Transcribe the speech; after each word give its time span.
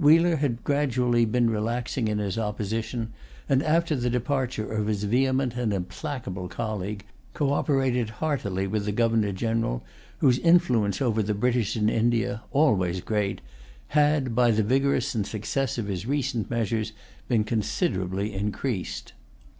Wheler 0.00 0.38
had 0.38 0.64
gradually 0.64 1.24
been 1.24 1.48
relaxing 1.48 2.08
in 2.08 2.18
his 2.18 2.36
opposition, 2.36 3.12
and, 3.48 3.62
after 3.62 3.94
the 3.94 4.10
departure 4.10 4.68
of 4.72 4.88
his 4.88 5.04
vehement 5.04 5.54
and 5.54 5.72
implacable 5.72 6.48
colleague, 6.48 7.04
coöperated 7.36 8.08
heartily 8.10 8.66
with 8.66 8.84
the 8.84 8.90
Governor 8.90 9.30
General, 9.30 9.84
whose 10.18 10.40
influence 10.40 11.00
over 11.00 11.22
the 11.22 11.34
British 11.34 11.76
in 11.76 11.88
India, 11.88 12.42
always 12.50 13.00
great, 13.00 13.40
had, 13.94 14.34
by 14.34 14.50
the 14.50 14.64
vigor 14.64 14.94
and 14.94 15.24
success 15.24 15.78
of 15.78 15.86
his 15.86 16.04
recent 16.04 16.50
measures, 16.50 16.90
been 17.28 17.44
considerably 17.44 18.34
increased. 18.34 19.12